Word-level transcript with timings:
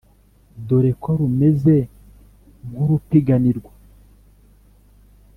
dore 0.67 0.91
ko 1.01 1.09
rumeze 1.19 1.75
nk`urupiganirwa; 2.67 3.71